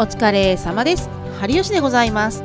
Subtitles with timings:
[0.00, 1.10] お疲れ様です。
[1.40, 2.42] 春吉でございます。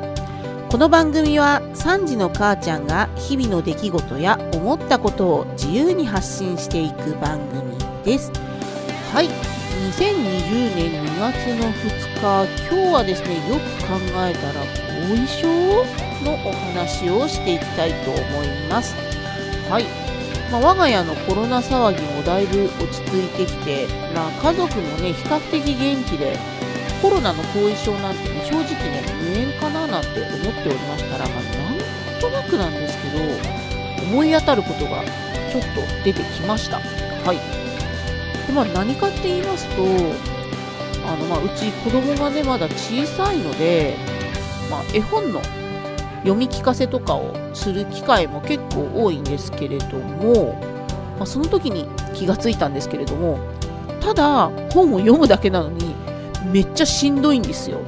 [0.70, 8.30] この番組は3時の母ちゃんが日々の出来事や思ったことを自由に発信していく番組です。
[9.14, 9.30] はい。
[9.30, 15.48] 2020年2月の2日今日はですねよく考えたら後遺症
[16.26, 18.94] のお話をしていきたいと思います。
[19.70, 19.86] はい。
[20.52, 26.38] まあ、我が家のコロナ騒ぎもだいぶ落ち着いてきて、まあ、家族もね比較的元気で
[27.02, 35.04] コロナの後遺症なんてね正直ね無縁かななんて思っておりましたら、まあ、なんとなくなんですけど思い当たることが
[35.52, 36.80] ちょっと出てきました。
[36.80, 37.38] はい。
[38.48, 39.84] で、まあ、何かって言いますと
[41.08, 43.96] あの、まあ、うち子供がねまだ小さいので、
[44.70, 45.42] まあ、絵本の
[46.22, 50.54] 読み聞かせとかをする機会も結構多いんですけれども、
[51.18, 51.86] まあ、その時に
[52.16, 53.40] 気がついたんですけれども
[54.02, 55.85] ただ本を読むだけなのに
[56.52, 57.80] めっちゃしんどいんですよ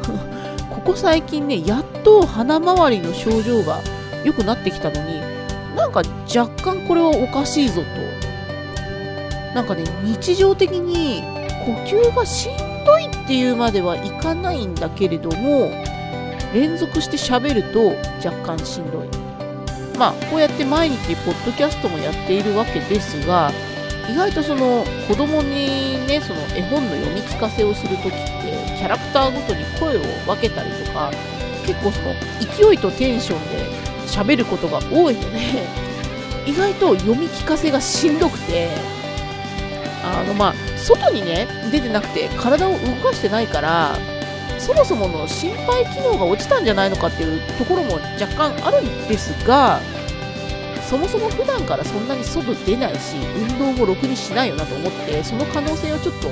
[0.70, 3.80] ここ最近ねやっと鼻周りの症状が
[4.24, 5.20] 良くなってきたのに
[5.76, 6.02] なんか
[6.34, 7.86] 若干これはおかしいぞと
[9.54, 11.22] なんかね日常的に
[11.64, 15.70] 呼吸がしんどいっていうまではいかないんだけれども
[16.54, 17.94] 連続して喋ると
[18.26, 19.08] 若干しんどい。
[19.98, 23.50] まあ、こうやって毎日ポッドキャストもやっているわけですが、
[24.08, 28.16] 意外とその子供にね、その絵本の読み聞かせをするときって、
[28.78, 31.10] キャラクターごとに声を分けたりとか、
[31.66, 33.64] 結構その勢いとテンションで
[34.06, 35.38] 喋ることが多いので、
[36.46, 38.68] 意外と読み聞かせがしんどくて、
[40.04, 42.76] あのまあ、外にね、出てなくて体を動
[43.08, 43.96] かしてないから、
[44.58, 49.80] そもそもの心肺機能が落ちたんじゃないのかっていうところも若干あるんですが
[50.88, 53.16] そもそも普段からそんなに外出ないし
[53.50, 56.28] 運動もろくにしないよなと思ってその可能性はちょっと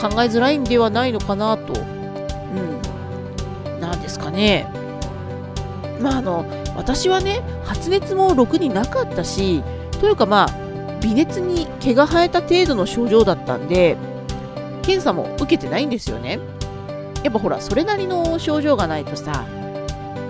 [0.00, 1.72] 考えづらいんではないのかなと。
[1.80, 3.80] うん。
[3.80, 4.66] なんですかね。
[6.00, 6.44] まああの
[6.76, 9.62] 私はね発熱もろくになかったし
[10.00, 13.96] というかまあ微熱に毛が生えた程度の症状だったんで
[14.82, 16.38] 検査も受けてないんですよね。
[17.24, 19.44] やっぱほら、それなりの症状がないとさ、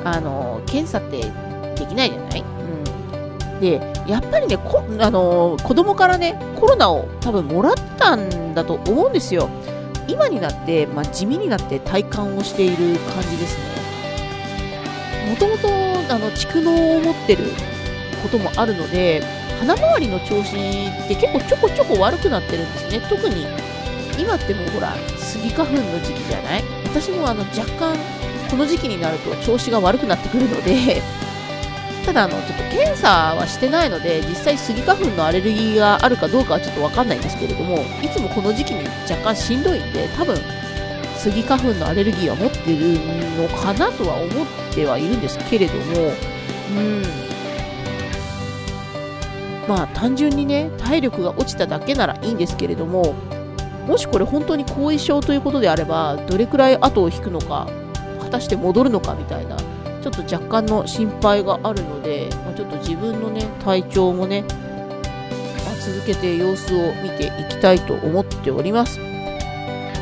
[0.03, 1.31] あの、検査って
[1.79, 2.45] できないじゃない？
[3.61, 9.49] で、やっぱりね、こあの子供からね、コロナを多分もらったんだと思うんですよ。
[10.09, 15.31] 今になって、まあ、地味になって体感をしている感じですね。
[15.31, 15.69] もともと、
[16.37, 17.45] 蓄膿を持ってる
[18.23, 19.23] こともあるので、
[19.59, 23.01] 鼻周りの調子って結構ちょこちょこ悪くなってるんですね。
[23.09, 23.47] 特に
[24.19, 26.65] 今ってもうほら、スギ花粉の時期じゃない？
[26.85, 27.97] 私もあの若干
[28.51, 31.03] この時期になると調子が悪くなってくるので
[32.07, 40.37] ただあのちょっと検査はしてないので実際スギ花粉のアレルギーがあるかどうかはちょっとわかんないんですけれどもいつもこの時期に若干しんどいんで多分
[41.17, 43.01] スギ花粉のアレルギーは持ってる
[43.37, 46.13] のかなとは思ってはいるんですけれども
[46.77, 47.03] うん。
[49.67, 53.15] まあ単純にね体力が落ちただけならいいんですけれども
[53.87, 57.69] もしこれ本当に後遺症ということであればどれくらい後を引くのか
[58.21, 59.57] 果たして戻るのかみたいな
[60.07, 69.01] ちょっと若干の心配があるので、まあ、ちょっと自分のね体調もね、まあ、続けて様子を見ていきたいと思っております。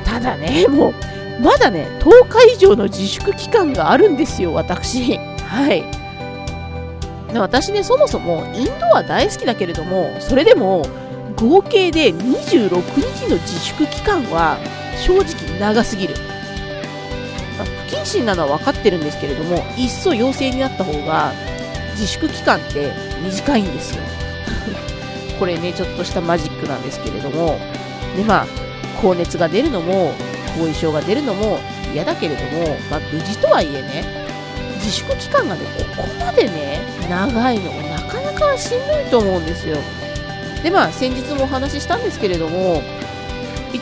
[0.05, 0.93] ただねもう
[1.43, 5.17] まだね10日以上の自粛期間があるんですよ私。
[5.17, 5.85] はい。
[7.33, 10.87] 私ねそもそもインドは大好きだけれどもそれでも
[11.37, 12.69] 合計で26
[13.25, 14.59] 日の自粛期間は
[14.99, 16.34] 正直長すぎる。
[17.95, 21.33] 謹慎なのは分かってるんですけれども、いっそ陽性になった方が
[21.93, 24.03] 自粛期間って短いんですよ。
[25.39, 27.59] これね、ちょっとしたマジックなんですけれども、
[28.17, 28.47] で、まあ、
[29.01, 30.13] 高熱が出るのも、
[30.59, 31.59] 後遺症が出るのも
[31.93, 34.05] 嫌だけれども、まあ、無事とはいえね、
[34.77, 35.61] 自粛期間がね、
[35.97, 39.77] ここまでね、長いのもなかなかしんどいと思うんですよ。
[40.65, 42.83] でまあ先日もお話ししたんですけれども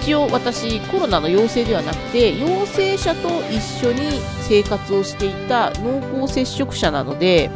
[0.03, 7.51] 一応私コロナの陽性ではなくて陽性者と一緒に生活をしていた濃厚接触者なので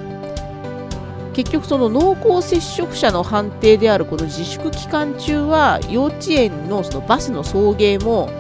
[1.35, 8.31] 結局その濃厚接触者の判定であるこの自粛期間中は幼稚園のそのバスの送迎も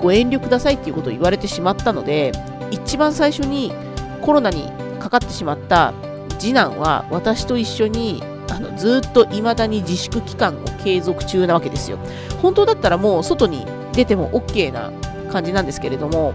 [0.00, 2.32] ご遠慮くださいっていうことを言われてしまったので
[2.70, 3.70] 一番最初に
[4.22, 5.92] コロナにかかってしまった
[6.38, 8.22] 次男は私と一緒に
[8.52, 11.98] あのずっと未だに自粛期間を継続中なわけですよ。
[12.42, 14.92] 本当だったらもう外に出ても OK な
[15.30, 16.34] 感じなんですけれども、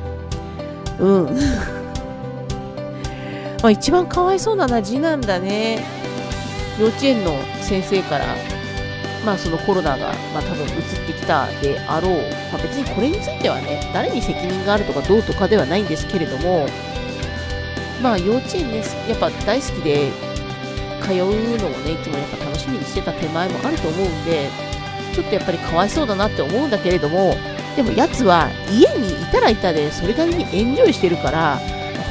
[1.00, 1.26] うん。
[3.62, 5.86] まあ一番かわいそうなのは次男だね。
[6.80, 8.26] 幼稚園の先生から、
[9.26, 10.72] まあそのコロナが、まあ多分移っ
[11.06, 12.14] てきたであろう。
[12.52, 16.66] まあ別にこれについてはね、誰に責任があるとかどうとかではないんですけれども、
[18.02, 20.10] まあ幼稚園ね、やっぱ大好きで
[21.08, 21.18] 通う
[21.58, 24.50] のをね、いつもやっぱ楽しみにしてた手前もあると思うんで、
[25.14, 27.36] ちょっとやっぱりかわいそうだなって思うんだけれども、
[27.76, 31.58] でもやつは家にいたらいたでそれなりにエンジョイしてるから、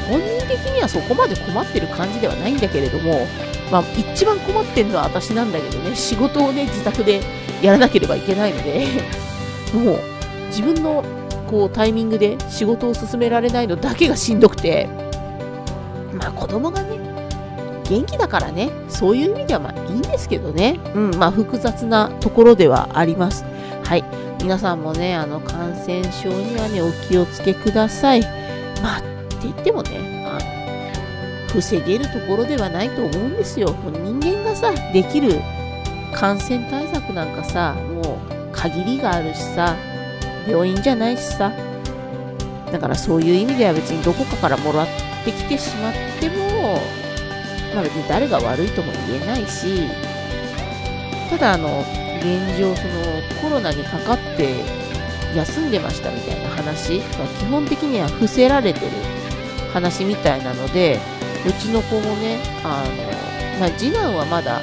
[0.09, 3.27] 本人的にはそこまで困ってる感じではないんだけれども、
[3.71, 7.21] まあ、一番困ってるのは私なんだけどね、仕事をね、自宅で
[7.61, 8.87] やらなければいけないので、
[9.73, 9.99] もう、
[10.47, 11.03] 自分の、
[11.47, 14.87] こう、タイミングで仕事を進められないのだけがしんどくて、
[16.13, 17.06] まあ、子供がね、
[17.89, 23.45] 元気だからね、そういう意味ではまあいいんですけどね、うん、まあ、複雑なところではあります。
[23.83, 24.03] はい。
[24.39, 28.21] 皆さんもね、あの、感染症にはね、お気をつけください。
[28.81, 30.17] まあ、って言ってもね、
[31.47, 33.75] 防げるところではないと思うんですよ。
[34.03, 35.39] 人間がさ、できる
[36.13, 39.75] 感染対策なんかさ、もう限りがあるしさ、
[40.47, 41.51] 病院じゃないしさ、
[42.71, 44.87] だからそういう意味では別にどこかからもらっ
[45.23, 46.79] てきてしまっても、
[47.73, 49.87] まあ別に誰が悪いとも言えないし、
[51.29, 51.83] ただあの、
[52.19, 54.55] 現状そのコロナにかかって
[55.35, 57.05] 休んでましたみたいな話が
[57.39, 58.91] 基本的には伏せられてる
[59.73, 60.99] 話みたいなので、
[61.45, 62.83] うちの子もね、あ
[63.55, 64.61] の、まあ、次男はまだ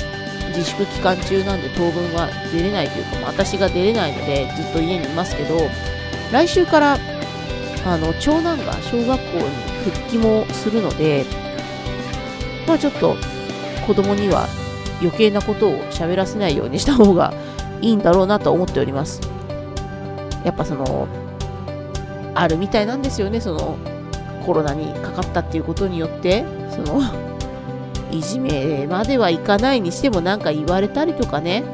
[0.49, 5.69] 自粛期間中なんで当分は出れないというか、まあ、私が出れないのでずっと家にいますけど、
[6.33, 6.99] 来週から
[7.87, 9.45] あの長男が小学校に
[9.85, 11.25] 復帰もするので、
[12.67, 13.17] まあちょっと
[13.87, 14.47] 子供には
[15.01, 17.35] 余計なことを喋らせないようにした方が
[17.81, 19.21] いいんだろうなと思っております。
[20.45, 21.07] やっぱその、
[22.35, 23.77] あるみたいなんですよね、その
[24.45, 27.03] コロナにかかったっていうことによって、その、
[28.11, 31.65] いじめまではいかないにしてもなんか言われたりとかね、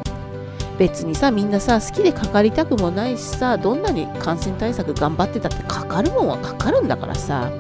[0.79, 7.51] 別にさ、みんなさ、好きでかかりたくもないしさ、どんなに感染対策頑張ってたってかかるもんはかかるんだからさ、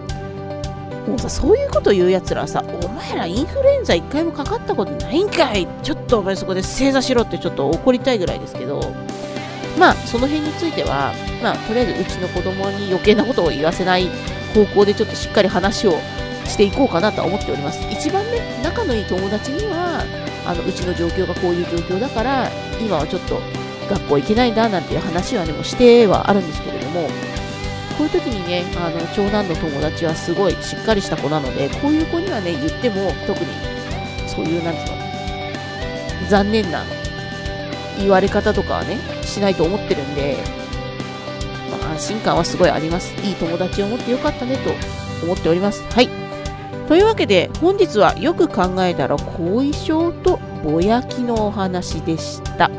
[1.06, 5.67] もうさ、そういうこと言うやつらはさ、お前らインフルエンザ一回もかかったことないんかい。
[5.82, 8.81] ちょっとお前そこで正座しろってちょっと怒りたいぐらいですけど、
[9.79, 11.12] まあ、その辺については、
[11.43, 14.08] まあ、とりあえずうちの子供に余計なことを言わせない
[14.55, 15.93] 方向でちょっとしっかり話を
[16.44, 17.81] していこうかなとは思っております。
[17.91, 20.05] 一番ね、仲のいい友達には、
[20.46, 22.50] あのうちの状況がこういう状況だから、
[22.81, 23.41] 今はちょっと
[23.88, 27.08] 学校行けないんだなんていう話はね、もうしてはあるんですけれども、
[28.00, 33.47] こういう時にね、あの長男の友達はすごいしっかりした子なので、こういう子にはね、言っても、特に
[34.26, 36.82] そういう、なんつうの、残念な
[37.99, 40.38] 言われ方とかはね、しないと思ってるんで、
[41.70, 43.12] ま安心感はすごいあります。
[43.23, 44.70] いい友達を持ってよかったねと
[45.23, 45.82] 思っております。
[45.91, 46.08] はい。
[46.88, 52.70] というわけで本日はよく考えたら後遺症とぼやきのお話でした。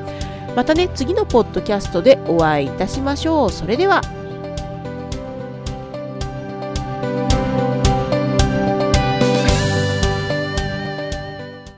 [0.55, 3.51] またね、次のポッドキャストでお会いいたしましょう。
[3.51, 4.01] それでは。